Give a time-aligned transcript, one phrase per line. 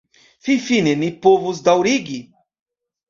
[0.47, 2.21] Finfine ni povos daŭrigi!